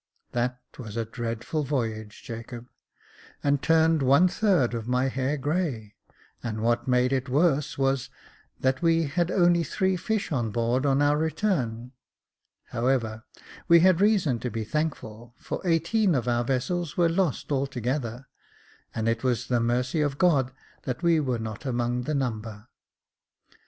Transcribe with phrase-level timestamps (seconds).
[0.31, 2.67] That was a dreadful voyage, Jacob,
[3.43, 5.93] and turned one third of my hair grey;
[6.41, 8.09] and what made it worse was,
[8.61, 11.91] that we had only three fish on board on our return.
[12.69, 13.25] However,
[13.67, 18.27] we had reason to be thankful, for eighteen of our vessels were lost altogether,
[18.95, 22.65] and it was the mercy of God that we were not among the number."